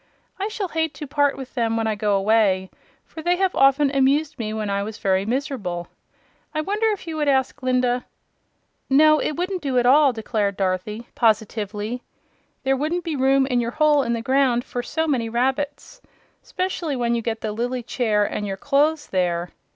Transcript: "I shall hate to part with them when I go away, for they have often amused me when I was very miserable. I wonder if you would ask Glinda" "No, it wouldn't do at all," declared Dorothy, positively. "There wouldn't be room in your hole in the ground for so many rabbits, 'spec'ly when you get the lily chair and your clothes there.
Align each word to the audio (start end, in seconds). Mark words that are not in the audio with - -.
"I 0.39 0.47
shall 0.47 0.69
hate 0.69 0.95
to 0.95 1.05
part 1.05 1.37
with 1.37 1.53
them 1.53 1.77
when 1.77 1.85
I 1.85 1.93
go 1.93 2.15
away, 2.17 2.71
for 3.05 3.21
they 3.21 3.35
have 3.35 3.53
often 3.53 3.91
amused 3.95 4.39
me 4.39 4.51
when 4.51 4.67
I 4.67 4.81
was 4.81 4.97
very 4.97 5.27
miserable. 5.27 5.89
I 6.55 6.59
wonder 6.61 6.87
if 6.87 7.05
you 7.05 7.17
would 7.17 7.27
ask 7.27 7.55
Glinda" 7.57 8.05
"No, 8.89 9.19
it 9.19 9.33
wouldn't 9.33 9.61
do 9.61 9.77
at 9.77 9.85
all," 9.85 10.11
declared 10.11 10.57
Dorothy, 10.57 11.05
positively. 11.13 12.01
"There 12.63 12.75
wouldn't 12.75 13.03
be 13.03 13.15
room 13.15 13.45
in 13.45 13.61
your 13.61 13.69
hole 13.69 14.01
in 14.01 14.13
the 14.13 14.23
ground 14.23 14.65
for 14.65 14.81
so 14.81 15.05
many 15.05 15.29
rabbits, 15.29 16.01
'spec'ly 16.41 16.95
when 16.95 17.13
you 17.13 17.21
get 17.21 17.41
the 17.41 17.51
lily 17.51 17.83
chair 17.83 18.25
and 18.25 18.47
your 18.47 18.57
clothes 18.57 19.05
there. 19.05 19.51